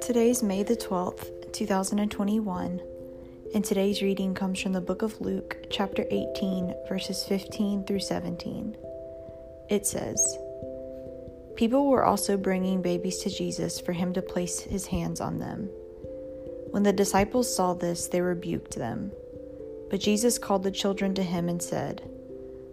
[0.00, 2.80] Today's May the 12th, 2021,
[3.54, 8.74] and today's reading comes from the book of Luke, chapter 18, verses 15 through 17.
[9.68, 10.38] It says,
[11.56, 15.68] People were also bringing babies to Jesus for him to place his hands on them.
[16.70, 19.12] When the disciples saw this, they rebuked them.
[19.90, 22.08] But Jesus called the children to him and said,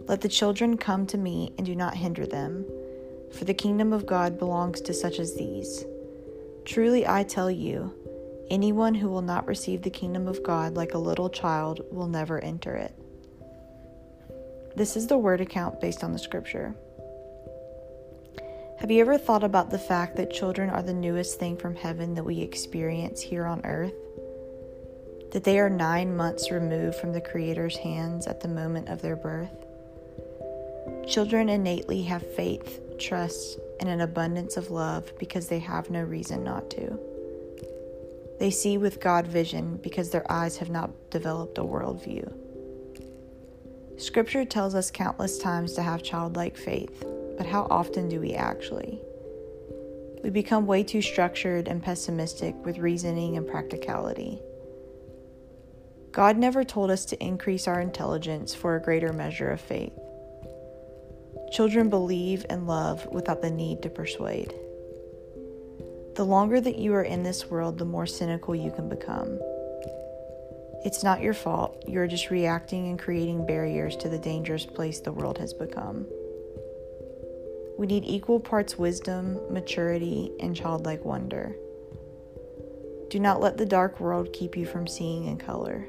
[0.09, 2.65] Let the children come to me and do not hinder them,
[3.31, 5.85] for the kingdom of God belongs to such as these.
[6.65, 7.93] Truly I tell you,
[8.49, 12.43] anyone who will not receive the kingdom of God like a little child will never
[12.43, 12.91] enter it.
[14.75, 16.73] This is the word account based on the scripture.
[18.79, 22.15] Have you ever thought about the fact that children are the newest thing from heaven
[22.15, 23.93] that we experience here on earth?
[25.33, 29.15] That they are nine months removed from the Creator's hands at the moment of their
[29.15, 29.67] birth?
[31.07, 36.43] Children innately have faith, trust, and an abundance of love because they have no reason
[36.43, 36.99] not to.
[38.39, 42.31] They see with God vision because their eyes have not developed a worldview.
[43.99, 47.03] Scripture tells us countless times to have childlike faith,
[47.37, 49.01] but how often do we actually?
[50.23, 54.39] We become way too structured and pessimistic with reasoning and practicality.
[56.11, 59.93] God never told us to increase our intelligence for a greater measure of faith.
[61.51, 64.53] Children believe and love without the need to persuade.
[66.15, 69.39] The longer that you are in this world, the more cynical you can become.
[70.85, 75.11] It's not your fault, you're just reacting and creating barriers to the dangerous place the
[75.11, 76.05] world has become.
[77.77, 81.55] We need equal parts wisdom, maturity, and childlike wonder.
[83.09, 85.87] Do not let the dark world keep you from seeing in color.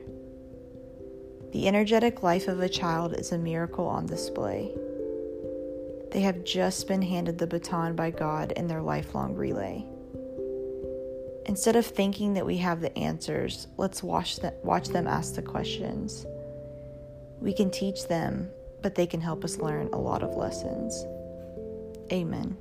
[1.53, 4.73] The energetic life of a child is a miracle on display.
[6.13, 9.85] They have just been handed the baton by God in their lifelong relay.
[11.47, 15.43] Instead of thinking that we have the answers, let's watch, them, watch them ask the
[15.43, 16.27] questions.
[17.41, 18.51] We can teach them,
[18.83, 21.05] but they can help us learn a lot of lessons.
[22.13, 22.57] Amen.